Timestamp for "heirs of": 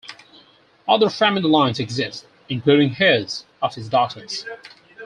2.97-3.75